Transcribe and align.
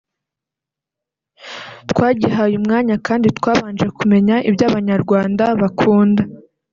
twagihaye 1.89 2.53
umwanya 2.61 2.95
kandi 3.07 3.27
twabanje 3.37 3.85
kumenya 3.97 4.35
ibyo 4.49 4.63
Abanyarwanda 4.69 5.45
bakunda 5.61 6.23